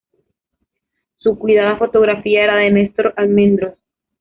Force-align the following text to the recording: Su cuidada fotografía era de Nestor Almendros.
Su 1.19 1.37
cuidada 1.37 1.77
fotografía 1.77 2.43
era 2.43 2.55
de 2.55 2.71
Nestor 2.71 3.13
Almendros. 3.17 3.77